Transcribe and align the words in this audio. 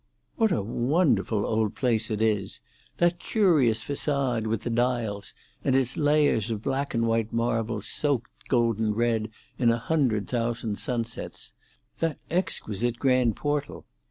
"What 0.35 0.51
a 0.51 0.63
wonderful 0.63 1.45
old 1.45 1.75
place 1.75 2.09
it 2.09 2.23
is! 2.23 2.59
That 2.97 3.19
curious 3.19 3.83
façade, 3.83 4.47
with 4.47 4.63
the 4.63 4.71
dials 4.71 5.35
and 5.63 5.75
its 5.75 5.95
layers 5.95 6.49
of 6.49 6.63
black 6.63 6.95
and 6.95 7.05
white 7.05 7.31
marble 7.31 7.83
soaked 7.83 8.31
golden 8.47 8.95
red 8.95 9.29
in 9.59 9.69
a 9.69 9.77
hundred 9.77 10.27
thousand 10.27 10.79
sunsets! 10.79 11.53
That 11.99 12.17
exquisite 12.31 12.97
grand 12.97 13.35
portal!" 13.35 13.85